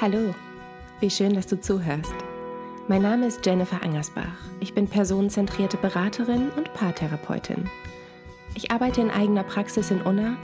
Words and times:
Hallo, 0.00 0.34
wie 1.00 1.10
schön, 1.10 1.34
dass 1.34 1.46
du 1.46 1.60
zuhörst. 1.60 2.14
Mein 2.88 3.02
Name 3.02 3.26
ist 3.26 3.44
Jennifer 3.44 3.82
Angersbach. 3.82 4.32
Ich 4.58 4.72
bin 4.72 4.88
personenzentrierte 4.88 5.76
Beraterin 5.76 6.48
und 6.56 6.72
Paartherapeutin. 6.72 7.68
Ich 8.54 8.70
arbeite 8.70 9.02
in 9.02 9.10
eigener 9.10 9.42
Praxis 9.42 9.90
in 9.90 10.00
Unna 10.00 10.38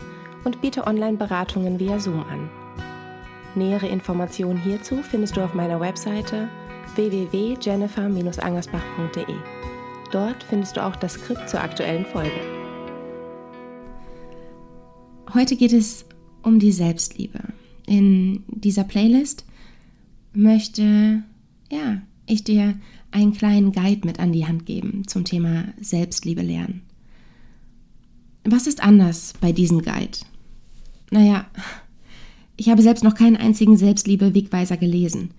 und 0.45 0.61
biete 0.61 0.87
Online-Beratungen 0.87 1.81
via 1.81 1.99
Zoom 1.99 2.23
an. 2.25 2.51
Nähere 3.55 3.89
Informationen 3.89 4.63
hierzu 4.63 5.03
findest 5.03 5.39
du 5.39 5.41
auf 5.41 5.55
meiner 5.55 5.81
Webseite 5.81 6.51
www.jennifer-angersbach.de. 6.95 9.37
Dort 10.13 10.43
findest 10.43 10.77
du 10.77 10.85
auch 10.85 10.97
das 10.97 11.15
Skript 11.15 11.49
zur 11.49 11.63
aktuellen 11.63 12.05
Folge. 12.05 12.43
Heute 15.33 15.57
geht 15.57 15.73
es 15.73 16.05
um 16.43 16.59
die 16.59 16.73
Selbstliebe. 16.73 17.41
In 17.87 18.43
dieser 18.49 18.85
Playlist 18.85 19.45
möchte 20.33 21.23
ja, 21.71 22.03
ich 22.27 22.45
dir 22.45 22.79
einen 23.11 23.33
kleinen 23.33 23.73
Guide 23.73 24.07
mit 24.07 24.21
an 24.21 24.33
die 24.33 24.47
Hand 24.47 24.67
geben 24.67 25.07
zum 25.07 25.25
Thema 25.25 25.73
Selbstliebe 25.81 26.43
lernen. 26.43 26.83
Was 28.45 28.67
ist 28.67 28.83
anders 28.83 29.35
bei 29.41 29.53
diesem 29.53 29.83
Guide? 29.83 30.19
Naja, 31.11 31.47
ich 32.57 32.69
habe 32.69 32.83
selbst 32.83 33.05
noch 33.05 33.15
keinen 33.15 33.37
einzigen 33.37 33.77
Selbstliebe-Wegweiser 33.77 34.77
gelesen. 34.77 35.31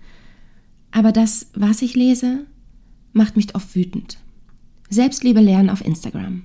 Aber 0.90 1.12
das, 1.12 1.50
was 1.54 1.82
ich 1.82 1.94
lese, 1.94 2.46
macht 3.12 3.36
mich 3.36 3.54
oft 3.54 3.74
wütend. 3.74 4.18
Selbstliebe 4.90 5.40
lernen 5.40 5.70
auf 5.70 5.84
Instagram. 5.84 6.44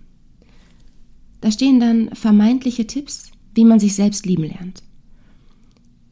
Da 1.41 1.51
stehen 1.51 1.79
dann 1.79 2.09
vermeintliche 2.13 2.87
Tipps, 2.87 3.31
wie 3.53 3.65
man 3.65 3.79
sich 3.79 3.95
selbst 3.95 4.25
lieben 4.25 4.43
lernt. 4.43 4.83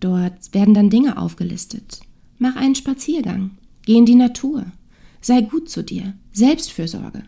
Dort 0.02 0.54
werden 0.54 0.74
dann 0.74 0.90
Dinge 0.90 1.18
aufgelistet. 1.18 2.02
Mach 2.38 2.58
einen 2.58 2.76
Spaziergang, 2.76 3.52
geh 3.86 3.98
in 3.98 4.06
die 4.06 4.16
Natur, 4.16 4.66
sei 5.22 5.42
gut 5.42 5.70
zu 5.70 5.84
dir, 5.84 6.16
Selbstfürsorge, 6.34 7.24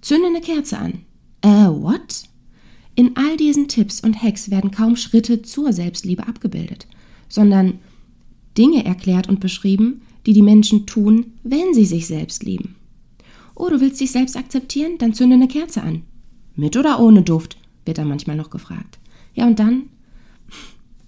zünde 0.00 0.26
eine 0.26 0.40
Kerze 0.40 0.78
an. 0.78 1.04
Äh, 1.42 1.68
what? 1.68 2.24
In 2.96 3.16
all 3.16 3.36
diesen 3.36 3.68
Tipps 3.68 4.00
und 4.00 4.20
Hacks 4.22 4.50
werden 4.50 4.72
kaum 4.72 4.96
Schritte 4.96 5.42
zur 5.42 5.72
Selbstliebe 5.72 6.26
abgebildet, 6.26 6.88
sondern 7.28 7.78
Dinge 8.58 8.84
erklärt 8.84 9.28
und 9.28 9.40
beschrieben, 9.40 10.02
die 10.26 10.32
die 10.32 10.42
Menschen 10.42 10.86
tun, 10.86 11.34
wenn 11.42 11.72
sie 11.72 11.84
sich 11.84 12.06
selbst 12.06 12.42
lieben. 12.42 12.76
Oh, 13.54 13.68
du 13.68 13.80
willst 13.80 14.00
dich 14.00 14.10
selbst 14.10 14.36
akzeptieren? 14.36 14.98
Dann 14.98 15.14
zünde 15.14 15.36
eine 15.36 15.48
Kerze 15.48 15.82
an. 15.82 16.02
Mit 16.56 16.76
oder 16.76 16.98
ohne 16.98 17.22
Duft? 17.22 17.56
wird 17.84 17.98
da 17.98 18.04
manchmal 18.04 18.36
noch 18.36 18.50
gefragt. 18.50 18.98
Ja, 19.34 19.46
und 19.46 19.58
dann? 19.58 19.84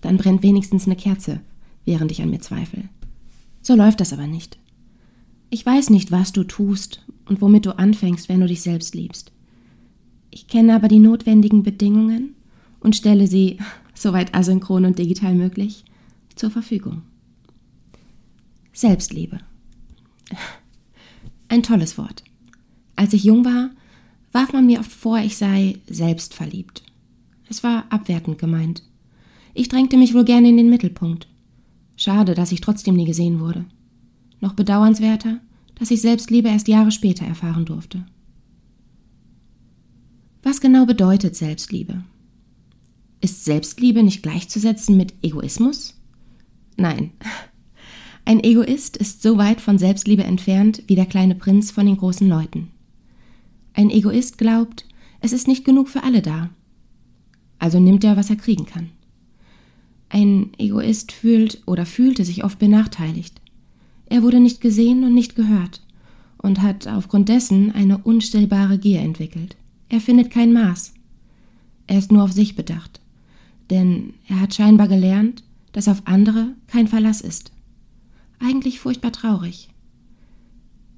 Dann 0.02 0.18
brennt 0.18 0.42
wenigstens 0.42 0.84
eine 0.84 0.96
Kerze, 0.96 1.40
während 1.86 2.12
ich 2.12 2.20
an 2.20 2.30
mir 2.30 2.40
zweifle. 2.40 2.90
So 3.62 3.74
läuft 3.74 4.00
das 4.00 4.12
aber 4.12 4.26
nicht. 4.26 4.58
Ich 5.48 5.64
weiß 5.64 5.90
nicht, 5.90 6.10
was 6.10 6.32
du 6.32 6.44
tust 6.44 7.04
und 7.24 7.40
womit 7.40 7.66
du 7.66 7.78
anfängst, 7.78 8.28
wenn 8.28 8.40
du 8.40 8.46
dich 8.46 8.62
selbst 8.62 8.94
liebst. 8.94 9.32
Ich 10.30 10.48
kenne 10.48 10.74
aber 10.74 10.88
die 10.88 10.98
notwendigen 10.98 11.62
Bedingungen 11.62 12.34
und 12.80 12.96
stelle 12.96 13.26
sie, 13.26 13.58
soweit 13.94 14.34
asynchron 14.34 14.84
und 14.84 14.98
digital 14.98 15.34
möglich, 15.34 15.84
zur 16.34 16.50
Verfügung. 16.50 17.02
Selbstliebe. 18.72 19.38
Ein 21.48 21.62
tolles 21.62 21.98
Wort. 21.98 22.24
Als 22.96 23.12
ich 23.12 23.24
jung 23.24 23.44
war, 23.44 23.70
warf 24.32 24.52
man 24.52 24.66
mir 24.66 24.80
oft 24.80 24.90
vor, 24.90 25.18
ich 25.18 25.36
sei 25.36 25.78
selbstverliebt. 25.86 26.82
Es 27.48 27.62
war 27.62 27.84
abwertend 27.90 28.38
gemeint. 28.38 28.82
Ich 29.54 29.68
drängte 29.68 29.96
mich 29.96 30.14
wohl 30.14 30.24
gerne 30.24 30.48
in 30.48 30.56
den 30.56 30.70
Mittelpunkt. 30.70 31.28
Schade, 31.96 32.34
dass 32.34 32.52
ich 32.52 32.60
trotzdem 32.60 32.96
nie 32.96 33.04
gesehen 33.04 33.40
wurde. 33.40 33.66
Noch 34.40 34.54
bedauernswerter, 34.54 35.40
dass 35.74 35.90
ich 35.90 36.00
Selbstliebe 36.00 36.48
erst 36.48 36.68
Jahre 36.68 36.90
später 36.90 37.24
erfahren 37.24 37.64
durfte. 37.64 38.04
Was 40.42 40.60
genau 40.60 40.86
bedeutet 40.86 41.36
Selbstliebe? 41.36 42.02
Ist 43.20 43.44
Selbstliebe 43.44 44.02
nicht 44.02 44.22
gleichzusetzen 44.22 44.96
mit 44.96 45.14
Egoismus? 45.22 46.00
Nein. 46.76 47.12
Ein 48.24 48.42
Egoist 48.42 48.96
ist 48.96 49.22
so 49.22 49.36
weit 49.36 49.60
von 49.60 49.78
Selbstliebe 49.78 50.24
entfernt 50.24 50.82
wie 50.86 50.94
der 50.94 51.06
kleine 51.06 51.34
Prinz 51.34 51.70
von 51.70 51.86
den 51.86 51.96
großen 51.96 52.28
Leuten. 52.28 52.70
Ein 53.74 53.90
Egoist 53.90 54.38
glaubt, 54.38 54.86
es 55.20 55.32
ist 55.32 55.48
nicht 55.48 55.64
genug 55.64 55.88
für 55.88 56.02
alle 56.02 56.22
da. 56.22 56.50
Also 57.58 57.78
nimmt 57.78 58.04
er, 58.04 58.16
was 58.16 58.30
er 58.30 58.36
kriegen 58.36 58.66
kann. 58.66 58.90
Ein 60.14 60.50
Egoist 60.58 61.10
fühlt 61.10 61.62
oder 61.64 61.86
fühlte 61.86 62.26
sich 62.26 62.44
oft 62.44 62.58
benachteiligt. 62.58 63.40
Er 64.10 64.22
wurde 64.22 64.40
nicht 64.40 64.60
gesehen 64.60 65.04
und 65.04 65.14
nicht 65.14 65.36
gehört 65.36 65.80
und 66.36 66.60
hat 66.60 66.86
aufgrund 66.86 67.30
dessen 67.30 67.72
eine 67.72 67.96
unstillbare 67.96 68.78
Gier 68.78 69.00
entwickelt. 69.00 69.56
Er 69.88 70.02
findet 70.02 70.30
kein 70.30 70.52
Maß. 70.52 70.92
Er 71.86 71.98
ist 71.98 72.12
nur 72.12 72.24
auf 72.24 72.32
sich 72.32 72.56
bedacht, 72.56 73.00
denn 73.70 74.12
er 74.28 74.40
hat 74.40 74.52
scheinbar 74.52 74.86
gelernt, 74.86 75.44
dass 75.72 75.88
auf 75.88 76.02
andere 76.04 76.48
kein 76.66 76.88
Verlass 76.88 77.22
ist. 77.22 77.50
Eigentlich 78.38 78.80
furchtbar 78.80 79.12
traurig. 79.12 79.70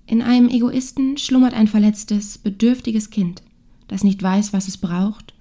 In 0.06 0.22
einem 0.22 0.48
Egoisten 0.48 1.18
schlummert 1.18 1.54
ein 1.54 1.68
verletztes, 1.68 2.36
bedürftiges 2.38 3.10
Kind, 3.10 3.44
das 3.86 4.02
nicht 4.02 4.20
weiß, 4.20 4.52
was 4.52 4.66
es 4.66 4.76
braucht 4.76 5.34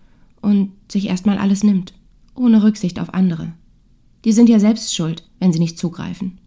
und 0.43 0.73
sich 0.91 1.07
erstmal 1.07 1.39
alles 1.39 1.63
nimmt, 1.63 1.95
ohne 2.35 2.61
Rücksicht 2.61 2.99
auf 2.99 3.15
andere. 3.15 3.53
Die 4.25 4.31
sind 4.31 4.49
ja 4.49 4.59
selbst 4.59 4.95
schuld, 4.95 5.27
wenn 5.39 5.51
sie 5.51 5.59
nicht 5.59 5.77
zugreifen. 5.77 6.39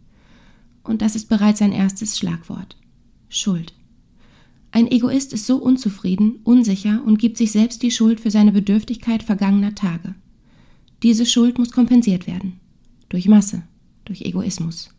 Und 0.83 1.03
das 1.03 1.17
ist 1.17 1.29
bereits 1.29 1.61
ein 1.63 1.73
erstes 1.73 2.19
Schlagwort. 2.19 2.77
Schuld. 3.29 3.75
Ein 4.71 4.91
Egoist 4.91 5.33
ist 5.33 5.47
so 5.47 5.57
unzufrieden, 5.57 6.41
unsicher 6.45 7.03
und 7.05 7.19
gibt 7.19 7.39
sich 7.39 7.53
selbst 7.53 7.83
die 7.83 7.91
Schuld 7.91 8.21
für 8.21 8.31
seine 8.31 8.53
Bedürftigkeit 8.53 9.23
vergangener 9.23 9.75
Tage. 9.75 10.15
Diese 11.03 11.27
Schuld 11.27 11.59
muss 11.59 11.71
kompensiert 11.71 12.27
werden. 12.27 12.61
Durch 13.09 13.29
Masse, 13.29 13.63
durch 14.05 14.23
Egoismus. 14.23 14.91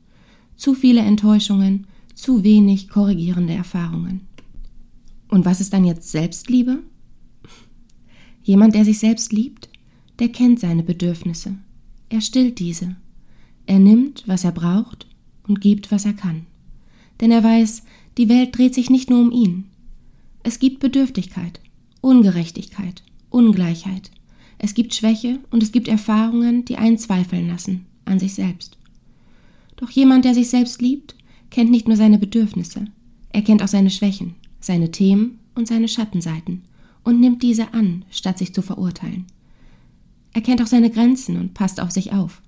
Zu 0.56 0.74
viele 0.74 1.02
Enttäuschungen, 1.02 1.88
zu 2.16 2.44
wenig 2.44 2.90
korrigierende 2.90 3.54
Erfahrungen. 3.54 4.22
Und 5.30 5.46
was 5.46 5.62
ist 5.62 5.74
dann 5.74 5.86
jetzt 5.86 6.12
Selbstliebe? 6.12 6.80
Jemand, 8.44 8.76
der 8.76 8.86
sich 8.86 9.00
selbst 9.00 9.34
liebt, 9.34 9.70
der 10.20 10.30
kennt 10.30 10.60
seine 10.60 10.84
Bedürfnisse. 10.84 11.58
Er 12.10 12.22
stillt 12.22 12.60
diese. 12.60 12.96
Er 13.66 13.80
nimmt, 13.80 14.24
was 14.28 14.44
er 14.44 14.52
braucht 14.52 15.08
und 15.48 15.62
gibt, 15.62 15.92
was 15.92 16.06
er 16.06 16.14
kann. 16.14 16.46
Denn 17.20 17.32
er 17.32 17.44
weiß, 17.44 17.84
die 18.18 18.30
Welt 18.30 18.58
dreht 18.58 18.74
sich 18.74 18.90
nicht 18.90 19.10
nur 19.10 19.20
um 19.20 19.32
ihn. 19.32 19.66
Es 20.44 20.60
gibt 20.60 20.80
Bedürftigkeit, 20.80 21.60
Ungerechtigkeit, 22.02 23.04
Ungleichheit. 23.30 24.12
Es 24.60 24.74
gibt 24.74 24.94
Schwäche 24.94 25.40
und 25.52 25.62
es 25.62 25.72
gibt 25.72 25.88
Erfahrungen, 25.88 26.66
die 26.66 26.78
einen 26.78 26.98
zweifeln 26.98 27.48
lassen 27.48 27.86
an 28.06 28.20
sich 28.20 28.34
selbst. 28.34 28.78
Doch 29.76 29.90
jemand, 29.92 30.26
der 30.26 30.34
sich 30.34 30.50
selbst 30.50 30.82
liebt, 30.82 31.16
kennt 31.50 31.70
nicht 31.70 31.88
nur 31.88 31.98
seine 31.98 32.18
Bedürfnisse, 32.18 32.86
er 33.32 33.42
kennt 33.42 33.62
auch 33.62 33.68
seine 33.68 33.90
Schwächen, 33.90 34.36
seine 34.60 34.92
Themen 34.92 35.40
und 35.54 35.68
seine 35.68 35.88
Schattenseiten 35.88 36.64
und 37.04 37.20
nimmt 37.20 37.44
diese 37.44 37.74
an, 37.74 38.06
statt 38.10 38.38
sich 38.38 38.54
zu 38.54 38.62
verurteilen. 38.62 39.26
Er 40.34 40.42
kennt 40.42 40.62
auch 40.62 40.68
seine 40.68 40.90
Grenzen 40.90 41.38
und 41.38 41.54
passt 41.54 41.80
auf 41.80 41.92
sich 41.92 42.14
auf. 42.14 42.42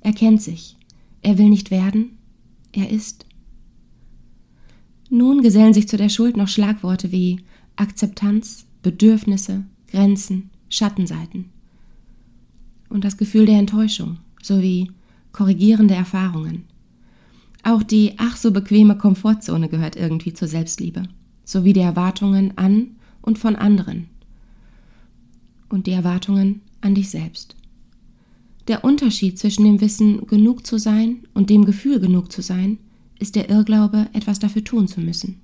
Er 0.00 0.12
kennt 0.12 0.42
sich, 0.42 0.76
er 1.22 1.38
will 1.38 1.48
nicht 1.48 1.70
werden, 1.70 2.18
er 2.72 2.90
ist. 2.90 3.26
Nun 5.08 5.42
gesellen 5.42 5.74
sich 5.74 5.88
zu 5.88 5.96
der 5.96 6.08
Schuld 6.08 6.36
noch 6.36 6.48
Schlagworte 6.48 7.12
wie 7.12 7.40
Akzeptanz, 7.76 8.66
Bedürfnisse, 8.82 9.64
Grenzen, 9.90 10.50
Schattenseiten. 10.68 11.50
Und 12.88 13.04
das 13.04 13.16
Gefühl 13.16 13.46
der 13.46 13.58
Enttäuschung 13.58 14.18
sowie 14.42 14.90
korrigierende 15.32 15.94
Erfahrungen. 15.94 16.64
Auch 17.62 17.82
die 17.82 18.14
ach 18.18 18.36
so 18.36 18.50
bequeme 18.50 18.98
Komfortzone 18.98 19.68
gehört 19.68 19.96
irgendwie 19.96 20.34
zur 20.34 20.48
Selbstliebe, 20.48 21.04
sowie 21.44 21.72
die 21.72 21.80
Erwartungen 21.80 22.56
an 22.58 22.96
und 23.22 23.38
von 23.38 23.56
anderen. 23.56 24.08
Und 25.74 25.88
die 25.88 25.90
Erwartungen 25.90 26.60
an 26.82 26.94
dich 26.94 27.10
selbst. 27.10 27.56
Der 28.68 28.84
Unterschied 28.84 29.40
zwischen 29.40 29.64
dem 29.64 29.80
Wissen, 29.80 30.24
genug 30.28 30.64
zu 30.64 30.78
sein 30.78 31.26
und 31.34 31.50
dem 31.50 31.64
Gefühl, 31.64 31.98
genug 31.98 32.30
zu 32.30 32.42
sein, 32.42 32.78
ist 33.18 33.34
der 33.34 33.50
Irrglaube, 33.50 34.08
etwas 34.12 34.38
dafür 34.38 34.62
tun 34.62 34.86
zu 34.86 35.00
müssen. 35.00 35.40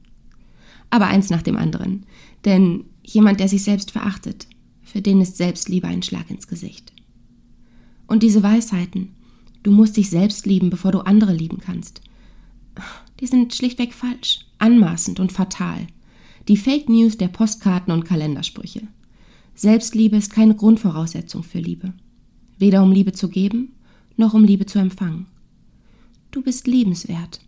Aber 0.88 1.09
eins 1.09 1.31
nach 1.31 1.43
dem 1.43 1.56
anderen, 1.56 2.06
denn 2.44 2.85
jemand, 3.03 3.41
der 3.41 3.49
sich 3.49 3.65
selbst 3.65 3.91
verachtet, 3.91 4.47
für 4.85 5.03
den 5.03 5.21
ist 5.21 5.37
Selbstliebe 5.37 5.88
ein 5.88 6.05
Schlag 6.05 6.31
ins 6.31 6.47
Gesicht. 6.47 6.93
Und 8.06 8.23
diese 8.23 8.44
Weisheiten, 8.44 9.09
du 9.65 9.73
musst 9.73 9.97
dich 9.97 10.11
selbst 10.11 10.47
lieben, 10.47 10.71
bevor 10.71 10.93
du 10.93 11.00
andere 11.00 11.35
lieben 11.35 11.59
kannst, 11.59 12.03
die 13.19 13.26
sind 13.26 13.53
schlichtweg 13.53 13.93
falsch, 13.93 14.47
anmaßend 14.59 15.19
und 15.19 15.33
fatal. 15.33 15.88
Die 16.47 16.56
Fake 16.56 16.88
News 16.88 17.19
der 17.19 17.26
Postkarten 17.26 17.93
und 17.93 18.05
Kalendersprüche. 18.05 18.83
Selbstliebe 19.55 20.17
ist 20.17 20.32
keine 20.32 20.55
Grundvoraussetzung 20.55 21.43
für 21.43 21.58
Liebe. 21.58 21.93
Weder 22.58 22.82
um 22.82 22.93
Liebe 22.93 23.12
zu 23.12 23.29
geben, 23.29 23.75
noch 24.17 24.35
um 24.35 24.44
Liebe 24.44 24.67
zu 24.67 24.79
empfangen. 24.79 25.26
Du 26.31 26.43
bist 26.43 26.67
liebenswert, 26.67 27.41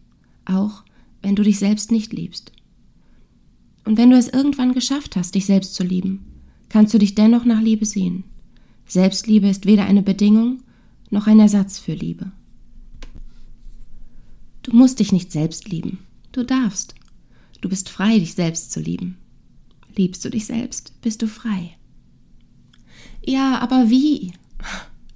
auch 0.45 0.83
wenn 1.23 1.37
du 1.37 1.43
dich 1.43 1.59
selbst 1.59 1.93
nicht 1.93 2.13
liebst. 2.13 2.53
Und 3.85 3.97
wenn 3.97 4.11
du 4.11 4.17
es 4.17 4.29
irgendwann 4.29 4.73
geschafft 4.73 5.17
hast, 5.17 5.35
dich 5.35 5.47
selbst 5.47 5.75
zu 5.75 5.85
lieben, 5.85 6.25
kannst 6.69 6.95
du 6.95 6.99
dich 6.99 7.15
dennoch 7.15 7.45
nach 7.45 7.61
Liebe 7.61 7.85
sehen. 7.85 8.25
Selbstliebe 8.87 9.49
ist 9.49 9.67
weder 9.67 9.85
eine 9.85 10.03
Bedingung 10.03 10.63
noch 11.11 11.27
ein 11.27 11.41
Ersatz 11.41 11.79
für 11.79 11.95
Liebe. 11.95 12.33
Du 14.63 14.75
musst 14.75 15.01
dich 15.01 15.13
nicht 15.13 15.33
selbst 15.33 15.69
lieben. 15.69 15.99
Du 16.33 16.45
darfst. 16.45 16.95
Du 17.61 17.69
bist 17.69 17.89
frei, 17.89 18.19
dich 18.19 18.35
selbst 18.35 18.73
zu 18.73 18.81
lieben. 18.81 19.19
Liebst 19.97 20.25
du 20.25 20.31
dich 20.31 20.47
selbst, 20.47 21.01
bist 21.03 21.21
du 21.21 21.29
frei. 21.29 21.77
Ja, 23.25 23.59
aber 23.59 23.91
wie? 23.91 24.33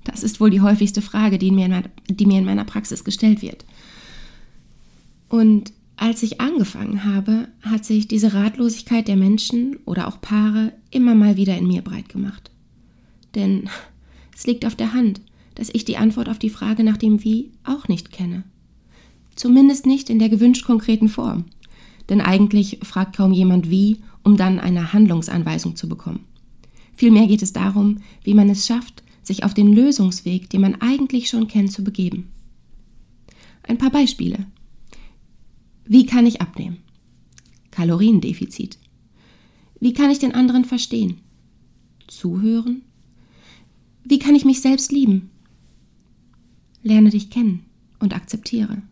Das 0.05 0.23
ist 0.23 0.41
wohl 0.41 0.51
die 0.51 0.61
häufigste 0.61 1.03
Frage, 1.03 1.39
die 1.39 1.51
mir, 1.51 1.67
in, 1.67 1.83
die 2.09 2.27
mir 2.27 2.39
in 2.39 2.45
meiner 2.45 2.65
Praxis 2.65 3.03
gestellt 3.03 3.43
wird. 3.43 3.65
Und 5.29 5.73
als 5.97 6.23
ich 6.23 6.41
angefangen 6.41 7.05
habe, 7.05 7.49
hat 7.63 7.85
sich 7.85 8.07
diese 8.07 8.35
Ratlosigkeit 8.35 9.09
der 9.09 9.17
Menschen 9.17 9.79
oder 9.85 10.07
auch 10.07 10.21
Paare 10.21 10.73
immer 10.91 11.15
mal 11.15 11.37
wieder 11.37 11.57
in 11.57 11.67
mir 11.67 11.83
breit 11.83 12.09
gemacht. 12.09 12.51
Denn 13.35 13.69
es 14.35 14.47
liegt 14.47 14.67
auf 14.67 14.77
der 14.77 14.93
Hand, 14.93 15.21
dass 15.55 15.71
ich 15.73 15.85
die 15.85 15.97
Antwort 15.97 16.29
auf 16.29 16.39
die 16.39 16.51
Frage 16.51 16.85
nach 16.85 16.99
dem 16.99 17.25
Wie 17.25 17.51
auch 17.65 17.89
nicht 17.89 18.13
kenne. 18.13 18.45
Zumindest 19.35 19.87
nicht 19.87 20.09
in 20.11 20.19
der 20.19 20.29
gewünscht 20.29 20.67
konkreten 20.67 21.09
Form. 21.09 21.47
Denn 22.09 22.21
eigentlich 22.21 22.79
fragt 22.83 23.17
kaum 23.17 23.33
jemand 23.33 23.71
wie, 23.71 23.99
um 24.23 24.37
dann 24.37 24.61
eine 24.61 24.93
Handlungsanweisung 24.93 25.77
zu 25.77 25.89
bekommen. 25.89 26.21
Vielmehr 26.97 27.27
geht 27.27 27.43
es 27.43 27.53
darum, 27.53 27.99
wie 28.25 28.35
man 28.35 28.49
es 28.49 28.67
schafft, 28.67 29.03
sich 29.23 29.45
auf 29.45 29.55
den 29.55 29.73
Lösungsweg, 29.73 30.49
den 30.51 30.61
man 30.63 30.81
eigentlich 30.81 31.29
schon 31.29 31.49
kennt, 31.49 31.73
zu 31.73 31.85
begeben. 31.85 32.31
Ein 33.63 33.79
paar 33.79 33.91
Beispiele. 33.91 34.47
Wie 35.85 36.07
kann 36.07 36.27
ich 36.27 36.41
abnehmen? 36.41 36.79
Kaloriendefizit. 37.71 38.79
Wie 39.81 39.93
kann 39.93 40.11
ich 40.11 40.19
den 40.19 40.35
anderen 40.35 40.65
verstehen? 40.65 41.19
Zuhören. 42.07 42.83
Wie 44.05 44.19
kann 44.19 44.35
ich 44.35 44.45
mich 44.45 44.61
selbst 44.61 44.93
lieben? 44.93 45.31
Lerne 46.83 47.11
dich 47.11 47.31
kennen 47.31 47.65
und 47.99 48.15
akzeptiere. 48.15 48.83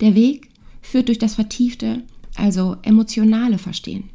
Der 0.00 0.14
Weg 0.14 0.50
führt 0.80 1.08
durch 1.08 1.18
das 1.18 1.36
vertiefte, 1.36 2.02
also 2.34 2.76
emotionale 2.82 3.58
Verstehen. 3.58 4.10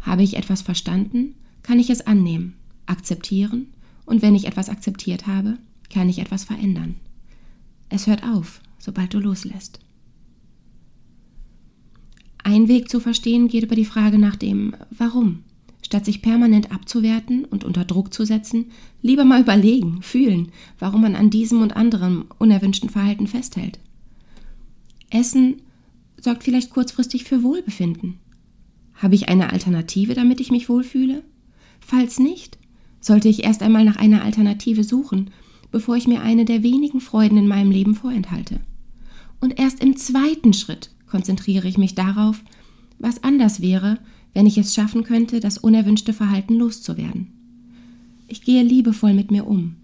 Habe 0.00 0.22
ich 0.22 0.36
etwas 0.36 0.60
verstanden, 0.60 1.34
kann 1.62 1.78
ich 1.78 1.90
es 1.90 2.06
annehmen, 2.06 2.54
akzeptieren 2.86 3.68
und 4.04 4.22
wenn 4.22 4.34
ich 4.34 4.46
etwas 4.46 4.68
akzeptiert 4.68 5.26
habe, 5.26 5.58
kann 5.90 6.08
ich 6.08 6.18
etwas 6.18 6.44
verändern. 6.44 6.96
Es 7.88 8.06
hört 8.06 8.24
auf, 8.24 8.60
sobald 8.78 9.12
du 9.14 9.18
loslässt. 9.18 9.80
Ein 12.44 12.68
Weg 12.68 12.88
zu 12.88 12.98
verstehen 12.98 13.48
geht 13.48 13.64
über 13.64 13.76
die 13.76 13.84
Frage 13.84 14.18
nach 14.18 14.36
dem 14.36 14.74
Warum. 14.90 15.44
Statt 15.84 16.04
sich 16.04 16.22
permanent 16.22 16.72
abzuwerten 16.72 17.44
und 17.44 17.64
unter 17.64 17.84
Druck 17.84 18.14
zu 18.14 18.24
setzen, 18.24 18.70
lieber 19.02 19.24
mal 19.24 19.42
überlegen, 19.42 20.00
fühlen, 20.02 20.50
warum 20.78 21.02
man 21.02 21.14
an 21.14 21.30
diesem 21.30 21.60
und 21.60 21.76
anderem 21.76 22.26
unerwünschten 22.38 22.88
Verhalten 22.88 23.26
festhält. 23.26 23.78
Essen 25.10 25.60
sorgt 26.20 26.44
vielleicht 26.44 26.70
kurzfristig 26.70 27.24
für 27.24 27.42
Wohlbefinden. 27.42 28.18
Habe 28.94 29.14
ich 29.14 29.28
eine 29.28 29.52
Alternative, 29.52 30.14
damit 30.14 30.40
ich 30.40 30.50
mich 30.50 30.68
wohlfühle? 30.68 31.22
Falls 31.84 32.18
nicht, 32.18 32.58
sollte 33.00 33.28
ich 33.28 33.44
erst 33.44 33.62
einmal 33.62 33.84
nach 33.84 33.96
einer 33.96 34.22
Alternative 34.22 34.84
suchen, 34.84 35.30
bevor 35.70 35.96
ich 35.96 36.06
mir 36.06 36.22
eine 36.22 36.44
der 36.44 36.62
wenigen 36.62 37.00
Freuden 37.00 37.36
in 37.36 37.48
meinem 37.48 37.70
Leben 37.70 37.94
vorenthalte. 37.94 38.60
Und 39.40 39.58
erst 39.58 39.82
im 39.82 39.96
zweiten 39.96 40.52
Schritt 40.52 40.90
konzentriere 41.08 41.68
ich 41.68 41.76
mich 41.76 41.94
darauf, 41.94 42.42
was 42.98 43.24
anders 43.24 43.60
wäre, 43.60 43.98
wenn 44.32 44.46
ich 44.46 44.56
es 44.56 44.74
schaffen 44.74 45.02
könnte, 45.02 45.40
das 45.40 45.58
unerwünschte 45.58 46.12
Verhalten 46.12 46.54
loszuwerden. 46.54 47.32
Ich 48.28 48.42
gehe 48.42 48.62
liebevoll 48.62 49.12
mit 49.12 49.30
mir 49.30 49.46
um, 49.46 49.76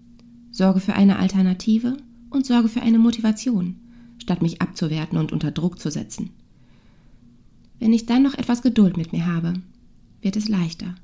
sorge 0.49 0.79
für 0.79 0.93
eine 0.93 1.19
Alternative 1.19 1.97
und 2.29 2.45
sorge 2.45 2.69
für 2.69 2.81
eine 2.81 2.97
Motivation, 2.97 3.75
statt 4.17 4.41
mich 4.41 4.61
abzuwerten 4.61 5.17
und 5.17 5.31
unter 5.31 5.51
Druck 5.51 5.79
zu 5.79 5.91
setzen. 5.91 6.31
Wenn 7.79 7.93
ich 7.93 8.05
dann 8.05 8.23
noch 8.23 8.33
etwas 8.33 8.61
Geduld 8.61 8.97
mit 8.97 9.11
mir 9.11 9.25
habe, 9.25 9.53
wird 10.21 10.35
es 10.35 10.47
leichter. 10.47 10.95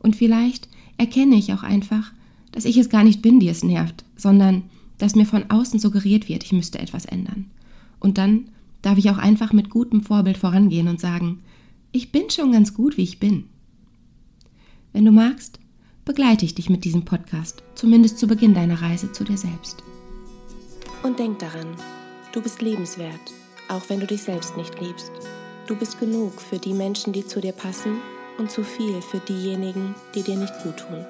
Und 0.00 0.16
vielleicht 0.16 0.68
erkenne 0.96 1.36
ich 1.36 1.52
auch 1.52 1.62
einfach, 1.62 2.12
dass 2.52 2.64
ich 2.64 2.76
es 2.76 2.88
gar 2.88 3.04
nicht 3.04 3.22
bin, 3.22 3.38
die 3.40 3.48
es 3.48 3.62
nervt, 3.62 4.04
sondern 4.16 4.64
dass 4.98 5.14
mir 5.14 5.26
von 5.26 5.50
außen 5.50 5.78
suggeriert 5.78 6.28
wird, 6.28 6.44
ich 6.44 6.52
müsste 6.52 6.78
etwas 6.78 7.04
ändern. 7.04 7.46
Und 8.00 8.18
dann 8.18 8.48
darf 8.82 8.98
ich 8.98 9.10
auch 9.10 9.18
einfach 9.18 9.52
mit 9.52 9.70
gutem 9.70 10.02
Vorbild 10.02 10.38
vorangehen 10.38 10.88
und 10.88 11.00
sagen, 11.00 11.40
ich 11.92 12.12
bin 12.12 12.30
schon 12.30 12.52
ganz 12.52 12.74
gut, 12.74 12.96
wie 12.96 13.02
ich 13.02 13.18
bin. 13.18 13.44
Wenn 14.92 15.04
du 15.04 15.12
magst, 15.12 15.58
begleite 16.04 16.44
ich 16.44 16.54
dich 16.54 16.70
mit 16.70 16.84
diesem 16.84 17.04
Podcast, 17.04 17.62
zumindest 17.74 18.18
zu 18.18 18.26
Beginn 18.26 18.54
deiner 18.54 18.82
Reise 18.82 19.12
zu 19.12 19.24
dir 19.24 19.36
selbst. 19.36 19.82
Und 21.02 21.18
denk 21.18 21.38
daran, 21.38 21.68
du 22.32 22.42
bist 22.42 22.60
lebenswert, 22.60 23.32
auch 23.68 23.88
wenn 23.88 24.00
du 24.00 24.06
dich 24.06 24.22
selbst 24.22 24.56
nicht 24.56 24.80
liebst. 24.80 25.12
Du 25.66 25.76
bist 25.76 26.00
genug 26.00 26.40
für 26.40 26.58
die 26.58 26.74
Menschen, 26.74 27.12
die 27.12 27.26
zu 27.26 27.40
dir 27.40 27.52
passen 27.52 27.96
und 28.40 28.50
zu 28.50 28.64
viel 28.64 29.00
für 29.02 29.18
diejenigen, 29.18 29.94
die 30.14 30.22
dir 30.22 30.36
nicht 30.36 30.62
gut 30.62 30.78
tun. 30.78 31.04